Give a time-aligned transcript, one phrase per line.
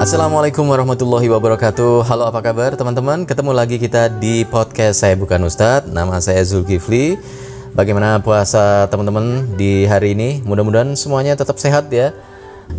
[0.00, 2.08] Assalamualaikum warahmatullahi wabarakatuh.
[2.08, 3.28] Halo apa kabar teman-teman?
[3.28, 5.92] Ketemu lagi kita di podcast Saya Bukan Ustadz.
[5.92, 7.20] Nama saya Zulkifli.
[7.76, 10.40] Bagaimana puasa teman-teman di hari ini?
[10.48, 12.16] Mudah-mudahan semuanya tetap sehat ya.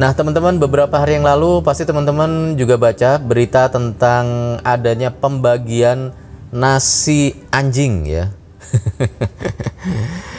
[0.01, 6.09] Nah teman-teman beberapa hari yang lalu Pasti teman-teman juga baca berita tentang adanya pembagian
[6.49, 8.33] nasi anjing ya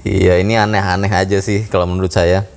[0.00, 2.48] Iya ini aneh-aneh aja sih kalau menurut saya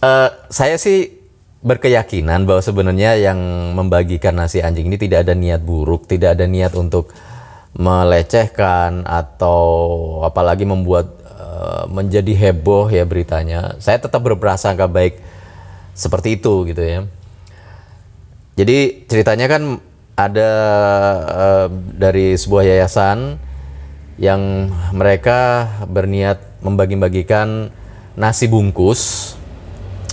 [0.00, 1.12] Eh, saya sih
[1.60, 3.36] berkeyakinan bahwa sebenarnya yang
[3.76, 7.12] membagikan nasi anjing ini tidak ada niat buruk, tidak ada niat untuk
[7.76, 9.60] melecehkan atau
[10.24, 13.76] apalagi membuat eh, menjadi heboh ya beritanya.
[13.76, 15.20] Saya tetap berprasangka baik
[15.92, 17.04] seperti itu gitu ya.
[18.56, 19.62] Jadi ceritanya kan
[20.16, 20.50] ada
[21.28, 23.36] eh, dari sebuah yayasan
[24.20, 27.72] yang mereka berniat membagi-bagikan
[28.12, 29.32] nasi bungkus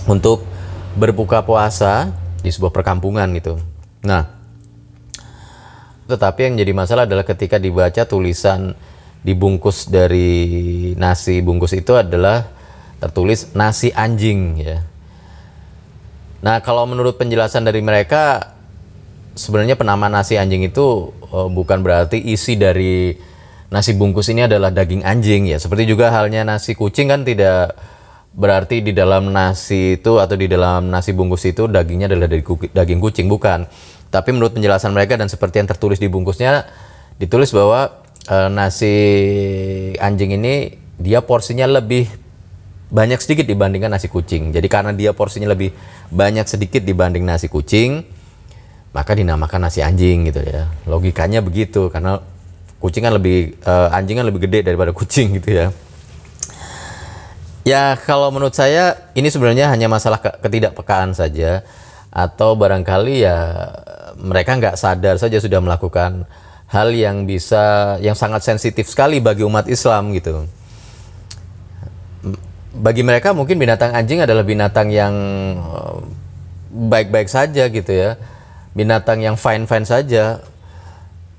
[0.08, 0.48] untuk
[0.96, 3.60] berbuka puasa di sebuah perkampungan gitu.
[4.08, 4.32] Nah,
[6.08, 8.80] tetapi yang jadi masalah adalah ketika dibaca tulisan
[9.27, 12.48] dibungkus dari nasi bungkus itu adalah
[13.04, 14.88] tertulis nasi anjing ya.
[16.40, 18.55] Nah, kalau menurut penjelasan dari mereka
[19.36, 23.27] sebenarnya penamaan nasi anjing itu eh, bukan berarti isi dari
[23.68, 25.57] nasi bungkus ini adalah daging anjing ya.
[25.60, 27.76] Seperti juga halnya nasi kucing kan tidak
[28.37, 32.99] berarti di dalam nasi itu atau di dalam nasi bungkus itu dagingnya adalah dari daging
[33.01, 33.68] kucing bukan.
[34.07, 36.63] Tapi menurut penjelasan mereka dan seperti yang tertulis di bungkusnya
[37.20, 38.96] ditulis bahwa eh, nasi
[39.99, 42.07] anjing ini dia porsinya lebih
[42.87, 44.55] banyak sedikit dibandingkan nasi kucing.
[44.55, 45.76] Jadi karena dia porsinya lebih
[46.07, 47.99] banyak sedikit dibanding nasi kucing,
[48.96, 50.71] maka dinamakan nasi anjing gitu ya.
[50.87, 52.24] Logikanya begitu karena
[52.88, 55.68] kucing kan lebih eh, anjing kan lebih gede daripada kucing gitu ya.
[57.68, 61.68] Ya kalau menurut saya ini sebenarnya hanya masalah ke- ketidakpekaan saja
[62.08, 63.68] atau barangkali ya
[64.16, 66.24] mereka nggak sadar saja sudah melakukan
[66.72, 70.48] hal yang bisa yang sangat sensitif sekali bagi umat Islam gitu.
[72.72, 75.14] Bagi mereka mungkin binatang anjing adalah binatang yang
[75.59, 75.98] eh,
[76.72, 78.16] baik-baik saja gitu ya,
[78.72, 80.40] binatang yang fine-fine saja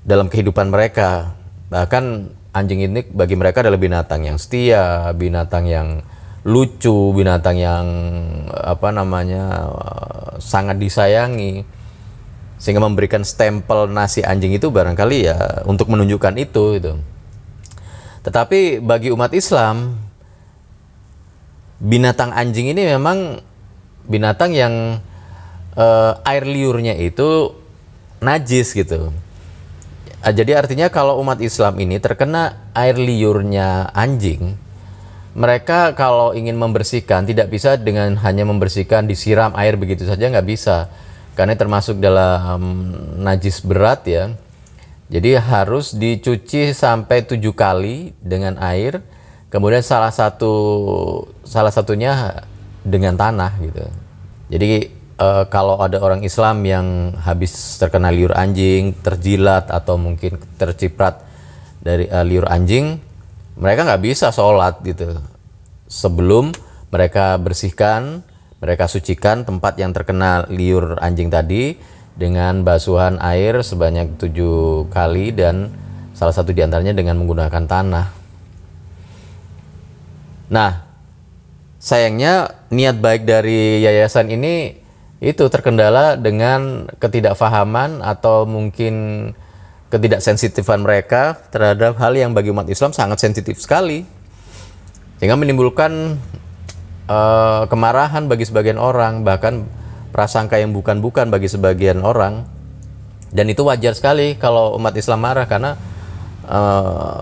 [0.04, 1.37] dalam kehidupan mereka.
[1.68, 2.04] Bahkan
[2.56, 6.00] anjing ini bagi mereka adalah binatang yang setia, binatang yang
[6.48, 7.86] lucu, binatang yang
[8.48, 11.64] apa namanya eh, sangat disayangi.
[12.58, 16.98] Sehingga memberikan stempel nasi anjing itu barangkali ya untuk menunjukkan itu gitu.
[18.26, 19.94] Tetapi bagi umat Islam
[21.78, 23.38] binatang anjing ini memang
[24.08, 24.98] binatang yang
[25.76, 27.54] eh, air liurnya itu
[28.18, 29.14] najis gitu.
[30.28, 34.60] Ah, Jadi artinya kalau umat Islam ini terkena air liurnya anjing,
[35.32, 40.92] mereka kalau ingin membersihkan tidak bisa dengan hanya membersihkan disiram air begitu saja nggak bisa,
[41.32, 42.92] karena termasuk dalam
[43.24, 44.36] najis berat ya.
[45.08, 49.00] Jadi harus dicuci sampai tujuh kali dengan air,
[49.48, 50.52] kemudian salah satu
[51.40, 52.44] salah satunya
[52.84, 53.88] dengan tanah gitu.
[54.52, 56.86] Jadi eh, kalau ada orang Islam yang
[57.18, 61.20] habis terkena liur anjing, terjilat atau mungkin terciprat
[61.82, 63.02] dari eh, liur anjing,
[63.58, 65.18] mereka nggak bisa sholat gitu
[65.90, 66.54] sebelum
[66.88, 68.22] mereka bersihkan,
[68.62, 71.76] mereka sucikan tempat yang terkena liur anjing tadi
[72.14, 75.70] dengan basuhan air sebanyak tujuh kali dan
[76.12, 78.06] salah satu di antaranya dengan menggunakan tanah.
[80.48, 80.72] Nah,
[81.78, 84.74] sayangnya niat baik dari yayasan ini
[85.18, 88.94] itu terkendala dengan ketidakfahaman atau mungkin
[89.90, 94.06] ketidaksensitifan mereka terhadap hal yang bagi umat Islam sangat sensitif sekali.
[95.18, 96.22] Sehingga menimbulkan
[97.10, 99.66] eh, kemarahan bagi sebagian orang bahkan
[100.14, 102.46] prasangka yang bukan-bukan bagi sebagian orang.
[103.34, 105.74] Dan itu wajar sekali kalau umat Islam marah karena
[106.46, 107.18] eh,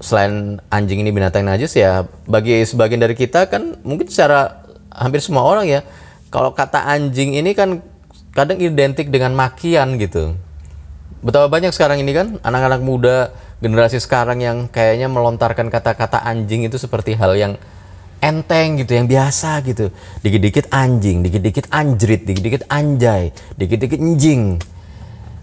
[0.00, 5.44] selain anjing ini binatang najis ya bagi sebagian dari kita kan mungkin secara hampir semua
[5.44, 5.80] orang ya
[6.30, 7.82] kalau kata anjing ini kan
[8.30, 10.38] kadang identik dengan makian gitu.
[11.20, 16.80] Betapa banyak sekarang ini kan anak-anak muda generasi sekarang yang kayaknya melontarkan kata-kata anjing itu
[16.80, 17.60] seperti hal yang
[18.24, 19.92] enteng gitu yang biasa gitu.
[20.24, 24.56] Dikit-dikit anjing dikit-dikit anjrit dikit-dikit anjay dikit-dikit anjing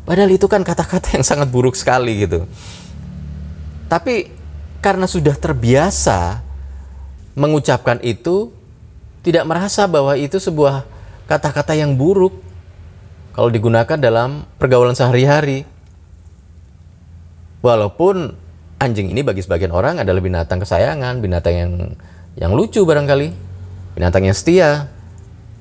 [0.08, 2.50] padahal itu kan kata-kata yang sangat buruk sekali gitu.
[3.86, 4.34] Tapi
[4.82, 6.42] karena sudah terbiasa
[7.38, 8.57] mengucapkan itu
[9.28, 10.88] tidak merasa bahwa itu sebuah
[11.28, 12.32] kata-kata yang buruk
[13.36, 15.68] kalau digunakan dalam pergaulan sehari-hari.
[17.60, 18.32] Walaupun
[18.80, 21.72] anjing ini bagi sebagian orang adalah binatang kesayangan, binatang yang
[22.40, 23.36] yang lucu barangkali,
[24.00, 24.88] binatang yang setia.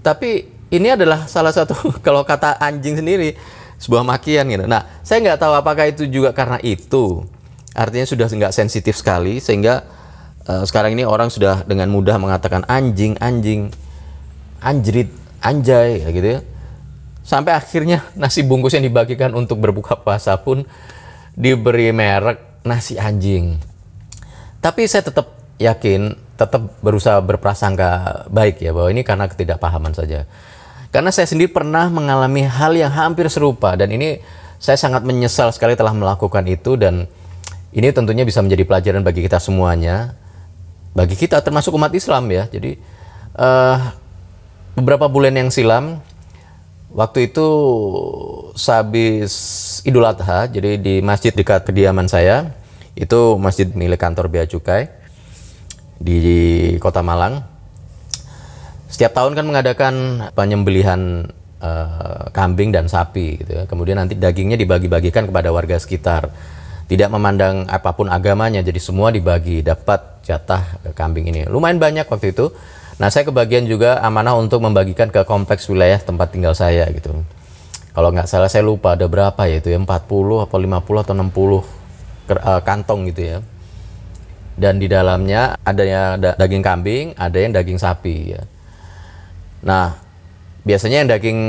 [0.07, 1.75] Tapi ini adalah salah satu
[2.07, 3.35] kalau kata anjing sendiri
[3.83, 4.71] sebuah makian gitu.
[4.71, 7.27] Nah, saya nggak tahu apakah itu juga karena itu.
[7.75, 9.85] Artinya sudah nggak sensitif sekali sehingga
[10.47, 13.71] eh, sekarang ini orang sudah dengan mudah mengatakan anjing, anjing,
[14.63, 15.11] anjrit,
[15.43, 16.41] anjay, ya gitu ya.
[17.27, 20.63] Sampai akhirnya nasi bungkus yang dibagikan untuk berbuka puasa pun
[21.35, 23.59] diberi merek nasi anjing.
[24.63, 30.25] Tapi saya tetap yakin, tetap berusaha berprasangka baik ya bahwa ini karena ketidakpahaman saja.
[30.95, 34.23] Karena saya sendiri pernah mengalami hal yang hampir serupa dan ini
[34.57, 37.05] saya sangat menyesal sekali telah melakukan itu dan
[37.77, 40.17] ini tentunya bisa menjadi pelajaran bagi kita semuanya,
[40.97, 42.49] bagi kita termasuk umat Islam ya.
[42.49, 42.81] Jadi
[43.37, 43.77] eh,
[44.73, 46.01] beberapa bulan yang silam
[46.97, 47.47] waktu itu
[48.57, 49.33] sehabis
[49.85, 52.57] Idul Adha, jadi di masjid dekat kediaman saya,
[52.97, 54.89] itu masjid milik kantor Bea Cukai
[56.01, 57.45] di Kota Malang.
[58.89, 59.95] Setiap tahun kan mengadakan
[60.33, 61.29] penyembelihan
[61.61, 63.63] eh, kambing dan sapi gitu ya.
[63.69, 66.33] Kemudian nanti dagingnya dibagi-bagikan kepada warga sekitar.
[66.87, 71.43] Tidak memandang apa pun agamanya, jadi semua dibagi, dapat jatah kambing ini.
[71.51, 72.55] Lumayan banyak waktu itu.
[72.97, 77.27] Nah, saya kebagian juga amanah untuk membagikan ke kompleks wilayah tempat tinggal saya gitu.
[77.97, 81.65] Kalau nggak salah saya lupa ada berapa ya itu ya 40 atau 50 atau 60
[82.29, 83.39] ker- eh, kantong gitu ya.
[84.57, 88.43] Dan di dalamnya ada yang da- daging kambing, ada yang daging sapi ya.
[89.65, 89.97] Nah,
[90.65, 91.41] biasanya yang daging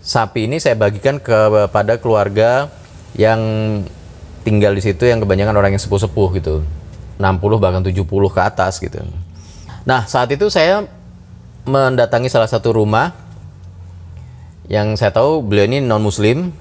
[0.00, 2.70] sapi ini saya bagikan kepada keluarga
[3.14, 3.40] yang
[4.46, 6.62] tinggal di situ yang kebanyakan orang yang sepuh-sepuh gitu.
[7.20, 9.04] 60 bahkan 70 ke atas gitu.
[9.84, 10.88] Nah, saat itu saya
[11.68, 13.12] mendatangi salah satu rumah
[14.70, 16.54] yang saya tahu beliau ini non muslim.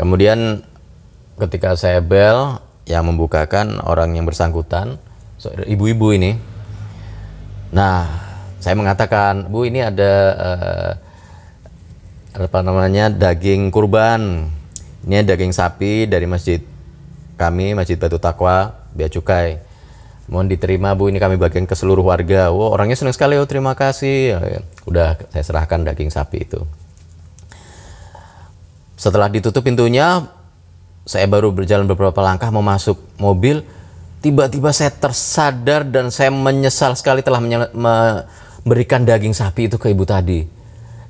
[0.00, 0.64] Kemudian
[1.36, 2.56] ketika saya bel
[2.88, 4.96] yang membukakan orang yang bersangkutan,
[5.68, 6.40] ibu-ibu ini.
[7.70, 8.08] Nah,
[8.58, 10.90] saya mengatakan, "Bu, ini ada eh,
[12.40, 13.10] apa namanya?
[13.10, 14.48] daging kurban.
[15.04, 16.60] Ini daging sapi dari masjid
[17.40, 19.56] kami, Masjid Batu Takwa, Bea Cukai.
[20.28, 22.52] Mohon diterima Bu, ini kami bagian ke seluruh warga.
[22.52, 24.36] Wow, orangnya senang sekali, oh terima kasih.
[24.36, 26.60] Ya, Udah saya serahkan daging sapi itu.
[29.00, 30.28] Setelah ditutup pintunya,
[31.08, 33.64] saya baru berjalan beberapa langkah mau masuk mobil.
[34.20, 37.40] Tiba-tiba saya tersadar dan saya menyesal sekali telah
[37.72, 40.59] memberikan daging sapi itu ke ibu tadi.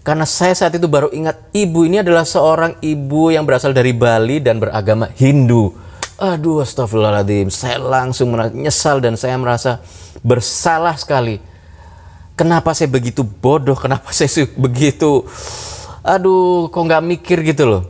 [0.00, 4.40] Karena saya saat itu baru ingat ibu ini adalah seorang ibu yang berasal dari Bali
[4.40, 5.76] dan beragama Hindu.
[6.20, 9.80] Aduh astagfirullahaladzim, saya langsung menyesal dan saya merasa
[10.24, 11.40] bersalah sekali.
[12.32, 15.24] Kenapa saya begitu bodoh, kenapa saya begitu,
[16.00, 17.82] aduh kok nggak mikir gitu loh.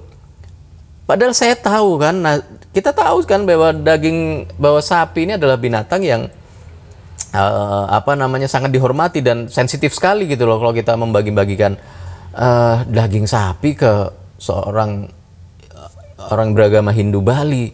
[1.07, 2.39] Padahal saya tahu kan, nah,
[2.71, 6.31] kita tahu kan bahwa daging, bahwa sapi ini adalah binatang yang
[7.35, 11.75] eh, apa namanya sangat dihormati dan sensitif sekali gitu loh kalau kita membagi-bagikan
[12.35, 15.07] eh, daging sapi ke seorang
[15.71, 15.91] eh,
[16.31, 17.73] orang beragama Hindu Bali.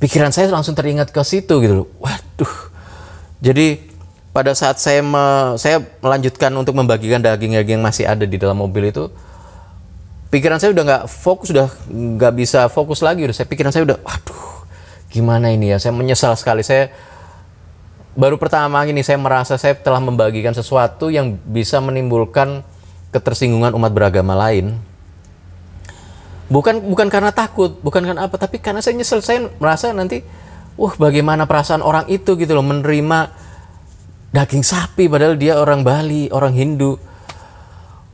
[0.00, 1.88] Pikiran saya langsung teringat ke situ gitu loh.
[2.00, 2.54] Waduh.
[3.40, 3.90] Jadi
[4.30, 8.94] pada saat saya me- saya melanjutkan untuk membagikan daging-daging yang masih ada di dalam mobil
[8.94, 9.10] itu
[10.30, 13.98] pikiran saya udah nggak fokus udah nggak bisa fokus lagi udah saya pikiran saya udah
[13.98, 14.62] waduh
[15.10, 16.94] gimana ini ya saya menyesal sekali saya
[18.14, 22.62] baru pertama ini saya merasa saya telah membagikan sesuatu yang bisa menimbulkan
[23.10, 24.78] ketersinggungan umat beragama lain
[26.50, 30.22] bukan bukan karena takut bukan karena apa tapi karena saya nyesel saya merasa nanti
[30.74, 33.30] wah bagaimana perasaan orang itu gitu loh menerima
[34.30, 37.10] daging sapi padahal dia orang Bali orang Hindu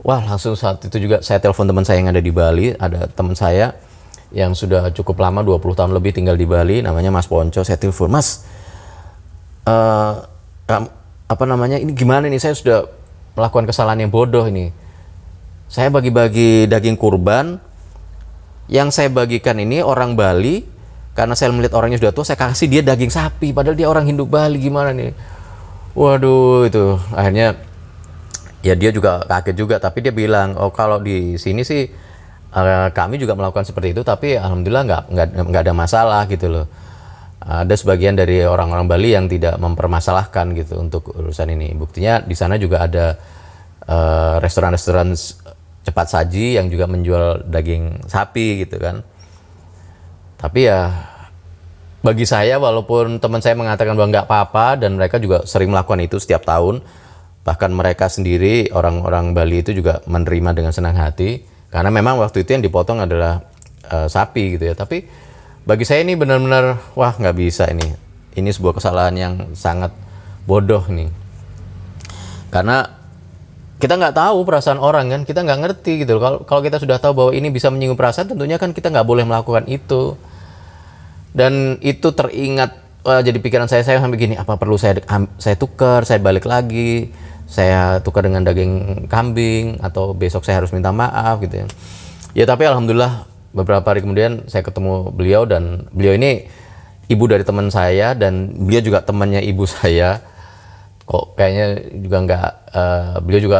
[0.07, 3.35] Wah langsung saat itu juga saya telepon teman saya yang ada di Bali, ada teman
[3.35, 3.75] saya
[4.31, 7.59] yang sudah cukup lama 20 tahun lebih tinggal di Bali, namanya Mas Ponco.
[7.59, 8.47] Saya telepon, Mas,
[10.63, 10.91] kam-
[11.27, 12.39] apa namanya ini gimana nih?
[12.39, 12.87] Saya sudah
[13.35, 14.71] melakukan kesalahan yang bodoh ini.
[15.67, 17.59] Saya bagi-bagi daging kurban,
[18.71, 20.63] yang saya bagikan ini orang Bali,
[21.15, 24.23] karena saya melihat orangnya sudah tua, saya kasih dia daging sapi, padahal dia orang Hindu
[24.27, 25.11] Bali gimana nih?
[25.97, 26.93] Waduh itu.
[27.11, 27.57] Akhirnya
[28.61, 31.89] ya dia juga kaget juga tapi dia bilang oh kalau di sini sih
[32.53, 36.65] eh, kami juga melakukan seperti itu tapi alhamdulillah nggak nggak nggak ada masalah gitu loh.
[37.41, 41.73] Ada sebagian dari orang-orang Bali yang tidak mempermasalahkan gitu untuk urusan ini.
[41.73, 43.17] Buktinya di sana juga ada
[43.89, 45.41] eh, restoran-restoran s-
[45.87, 49.07] cepat saji yang juga menjual daging sapi gitu kan.
[50.35, 50.91] Tapi ya
[52.03, 56.19] bagi saya walaupun teman saya mengatakan bahwa nggak apa-apa dan mereka juga sering melakukan itu
[56.19, 56.83] setiap tahun
[57.47, 62.59] bahkan mereka sendiri orang-orang Bali itu juga menerima dengan senang hati karena memang waktu itu
[62.59, 63.47] yang dipotong adalah
[63.87, 64.75] eh, sapi gitu ya.
[64.75, 65.07] Tapi
[65.63, 67.87] bagi saya ini benar-benar wah nggak bisa ini.
[68.35, 69.95] Ini sebuah kesalahan yang sangat
[70.43, 71.09] bodoh nih.
[72.51, 72.96] Karena
[73.77, 75.21] kita nggak tahu perasaan orang kan?
[75.21, 78.57] Kita nggak ngerti gitu kalau kalau kita sudah tahu bahwa ini bisa menyinggung perasaan tentunya
[78.57, 80.17] kan kita nggak boleh melakukan itu.
[81.37, 82.73] Dan itu teringat
[83.05, 84.97] wah, jadi pikiran saya saya sampai gini apa perlu saya
[85.37, 87.13] saya tukar saya balik lagi
[87.47, 91.65] saya tukar dengan daging kambing atau besok saya harus minta maaf gitu ya.
[92.33, 96.49] Ya tapi alhamdulillah beberapa hari kemudian saya ketemu beliau dan beliau ini
[97.07, 100.19] ibu dari teman saya dan beliau juga temannya ibu saya
[101.07, 101.65] kok kayaknya
[102.03, 103.59] juga nggak eh, beliau juga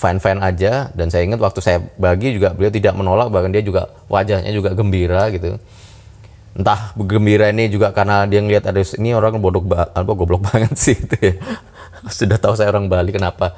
[0.00, 0.88] fine aja.
[0.94, 4.72] Dan saya ingat waktu saya bagi juga beliau tidak menolak bahkan dia juga wajahnya juga
[4.72, 5.58] gembira gitu.
[6.54, 10.96] Entah gembira ini juga karena dia ngelihat ada ini orang bodoh apa goblok banget sih
[10.96, 11.34] gitu ya.
[12.08, 13.52] Sudah tahu saya orang Bali kenapa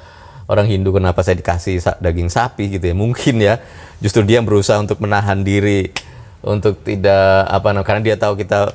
[0.50, 2.94] orang Hindu kenapa saya dikasih daging sapi gitu ya?
[2.96, 3.62] Mungkin ya.
[4.02, 5.94] Justru dia berusaha untuk menahan diri
[6.42, 8.74] untuk tidak apa karena dia tahu kita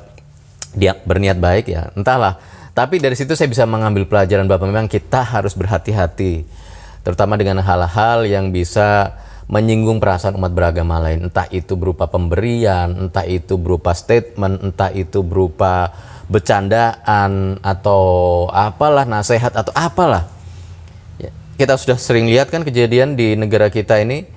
[0.72, 1.92] dia berniat baik ya.
[1.98, 2.40] Entahlah
[2.78, 6.46] tapi dari situ saya bisa mengambil pelajaran bahwa memang kita harus berhati-hati
[7.02, 9.18] terutama dengan hal-hal yang bisa
[9.50, 11.26] menyinggung perasaan umat beragama lain.
[11.26, 15.90] Entah itu berupa pemberian entah itu berupa statement entah itu berupa
[16.30, 20.30] bercandaan atau apalah nasihat atau apalah.
[21.18, 24.30] Ya, kita sudah sering lihat kan kejadian di negara kita ini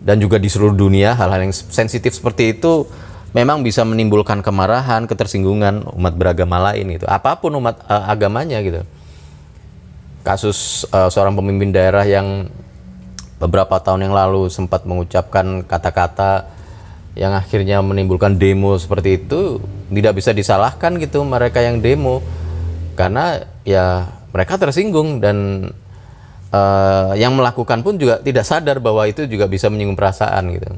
[0.00, 2.88] dan juga di seluruh dunia hal-hal yang sensitif seperti itu
[3.32, 7.08] memang bisa menimbulkan kemarahan, ketersinggungan umat beragama lain itu.
[7.08, 8.84] Apa pun umat eh, agamanya gitu.
[10.22, 12.48] Kasus eh, seorang pemimpin daerah yang
[13.42, 16.46] beberapa tahun yang lalu sempat mengucapkan kata-kata
[17.18, 19.60] yang akhirnya menimbulkan demo seperti itu
[19.92, 22.24] tidak bisa disalahkan gitu mereka yang demo
[22.94, 25.68] karena ya mereka tersinggung dan
[26.54, 30.70] eh, yang melakukan pun juga tidak sadar bahwa itu juga bisa menyinggung perasaan gitu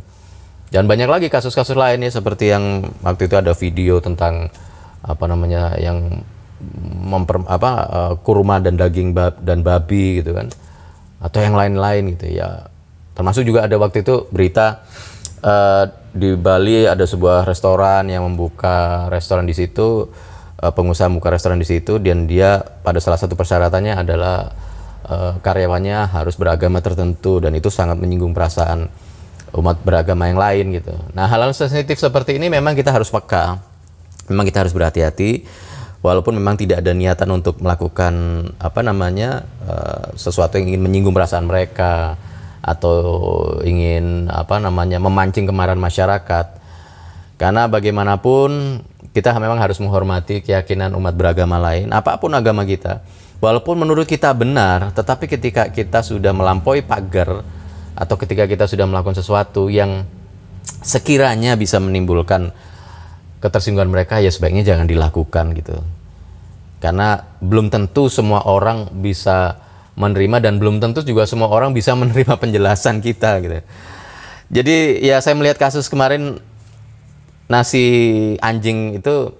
[0.73, 4.49] dan banyak lagi kasus-kasus lainnya seperti yang waktu itu ada video tentang
[5.04, 6.25] apa namanya yang
[7.04, 10.49] memper apa eh, kurma dan daging bab, dan babi gitu kan.
[11.21, 12.68] Atau yang lain-lain gitu ya.
[13.14, 14.83] Termasuk juga ada waktu itu berita
[15.44, 20.09] eh, di Bali ada sebuah restoran yang membuka restoran di situ
[20.62, 24.50] eh, pengusaha membuka restoran di situ dan dia pada salah satu persyaratannya adalah
[25.04, 28.88] eh, karyawannya harus beragama tertentu dan itu sangat menyinggung perasaan
[29.55, 30.95] umat beragama yang lain gitu.
[31.15, 33.59] Nah hal-hal sensitif seperti ini memang kita harus peka,
[34.27, 35.47] memang kita harus berhati-hati,
[36.05, 38.13] walaupun memang tidak ada niatan untuk melakukan
[38.61, 42.21] apa namanya eh, sesuatu yang ingin menyinggung perasaan mereka
[42.65, 42.97] atau
[43.65, 46.65] ingin apa namanya memancing kemarahan masyarakat.
[47.35, 48.81] Karena bagaimanapun
[49.11, 53.05] kita memang harus menghormati keyakinan umat beragama lain, apa pun agama kita.
[53.43, 57.45] Walaupun menurut kita benar, tetapi ketika kita sudah melampaui pagar
[57.95, 60.07] atau ketika kita sudah melakukan sesuatu yang
[60.83, 62.51] sekiranya bisa menimbulkan
[63.39, 65.79] ketersinggungan mereka ya sebaiknya jangan dilakukan gitu.
[66.83, 69.57] Karena belum tentu semua orang bisa
[69.95, 73.61] menerima dan belum tentu juga semua orang bisa menerima penjelasan kita gitu.
[74.53, 76.39] Jadi ya saya melihat kasus kemarin
[77.49, 77.85] nasi
[78.41, 79.33] anjing itu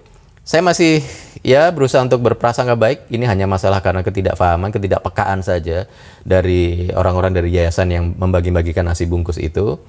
[0.45, 1.01] saya masih
[1.41, 3.09] ya berusaha untuk berprasangka baik.
[3.09, 5.89] Ini hanya masalah karena ketidakfahaman, ketidakpekaan saja
[6.21, 9.81] dari orang-orang dari yayasan yang membagi-bagikan nasi bungkus itu.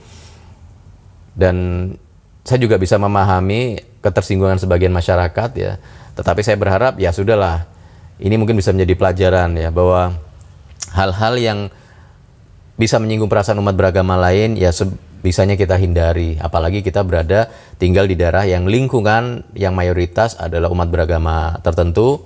[1.36, 1.92] Dan
[2.40, 5.76] saya juga bisa memahami ketersinggungan sebagian masyarakat ya.
[6.16, 7.68] Tetapi saya berharap ya sudahlah.
[8.16, 10.16] Ini mungkin bisa menjadi pelajaran ya bahwa
[10.96, 11.58] hal-hal yang
[12.80, 14.72] bisa menyinggung perasaan umat beragama lain ya
[15.26, 17.50] bisanya kita hindari apalagi kita berada
[17.82, 22.22] tinggal di daerah yang lingkungan yang mayoritas adalah umat beragama tertentu.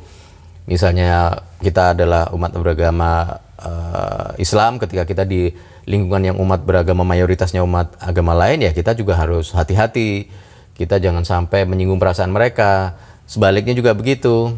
[0.69, 5.49] Misalnya kita adalah umat beragama eh, Islam ketika kita di
[5.89, 10.29] lingkungan yang umat beragama mayoritasnya umat agama lain ya kita juga harus hati-hati.
[10.77, 13.01] Kita jangan sampai menyinggung perasaan mereka.
[13.25, 14.53] Sebaliknya juga begitu.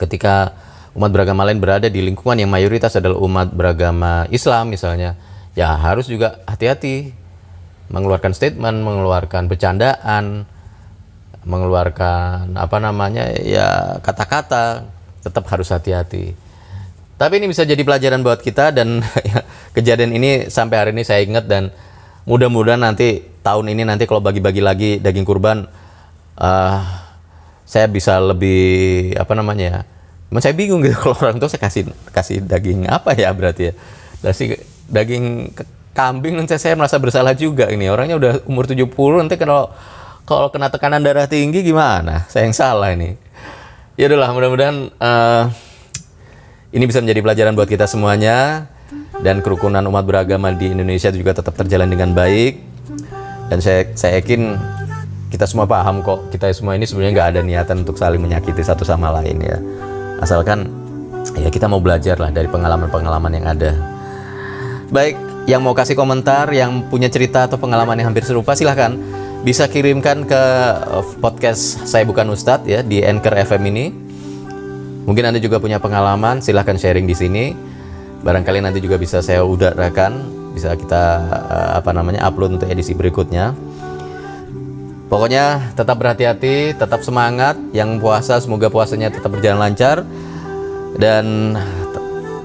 [0.00, 0.56] Ketika
[0.96, 5.16] umat beragama lain berada di lingkungan yang mayoritas adalah umat beragama Islam misalnya,
[5.56, 7.25] ya harus juga hati-hati
[7.92, 10.44] mengeluarkan statement, mengeluarkan bercandaan,
[11.46, 14.86] mengeluarkan apa namanya ya kata-kata,
[15.22, 16.34] tetap harus hati-hati.
[17.16, 19.00] Tapi ini bisa jadi pelajaran buat kita dan
[19.76, 21.72] kejadian ini sampai hari ini saya ingat dan
[22.28, 25.64] mudah-mudahan nanti tahun ini nanti kalau bagi-bagi lagi daging kurban
[26.36, 26.78] eh,
[27.64, 29.80] saya bisa lebih apa namanya ya
[30.30, 33.74] Cuman saya bingung gitu kalau orang tua saya kasih kasih daging apa ya berarti ya.
[34.20, 34.58] Dasi,
[34.90, 35.54] daging
[35.96, 37.88] kambing nanti saya merasa bersalah juga ini.
[37.88, 39.72] Orangnya udah umur 70 nanti kalau
[40.28, 42.28] kalau kena tekanan darah tinggi gimana?
[42.28, 43.16] Saya yang salah ini.
[43.96, 45.44] Ya udahlah mudah-mudahan eh,
[46.76, 48.68] ini bisa menjadi pelajaran buat kita semuanya
[49.24, 52.60] dan kerukunan umat beragama di Indonesia juga tetap terjalan dengan baik.
[53.48, 54.58] Dan saya saya yakin
[55.32, 58.86] kita semua paham kok kita semua ini sebenarnya nggak ada niatan untuk saling menyakiti satu
[58.86, 59.58] sama lain ya
[60.22, 60.70] asalkan
[61.34, 63.70] ya kita mau belajar lah dari pengalaman-pengalaman yang ada
[64.88, 68.98] baik yang mau kasih komentar yang punya cerita atau pengalaman yang hampir serupa silahkan
[69.46, 70.42] bisa kirimkan ke
[70.90, 73.84] eh, podcast saya bukan Ustadz ya di Anchor FM ini
[75.06, 77.44] mungkin anda juga punya pengalaman silahkan sharing di sini
[78.26, 81.04] barangkali nanti juga bisa saya udarakan bisa kita
[81.46, 83.54] eh, apa namanya upload untuk edisi berikutnya
[85.06, 87.54] Pokoknya tetap berhati-hati, tetap semangat.
[87.70, 90.02] Yang puasa semoga puasanya tetap berjalan lancar.
[90.98, 91.54] Dan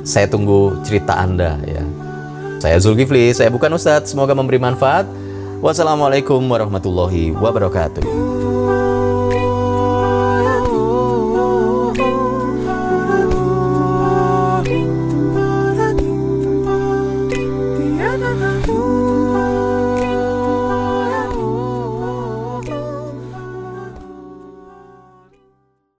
[0.05, 1.81] saya tunggu cerita Anda ya.
[2.61, 4.13] Saya Zulkifli, saya bukan Ustadz.
[4.13, 5.09] Semoga memberi manfaat.
[5.65, 8.40] Wassalamualaikum warahmatullahi wabarakatuh.